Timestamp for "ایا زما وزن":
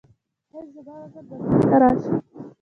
0.53-1.23